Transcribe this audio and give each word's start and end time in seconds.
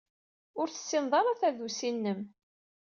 Ur 0.59 0.67
tessined 0.69 1.13
ara 1.19 1.39
tadusi-nnem. 1.39 2.21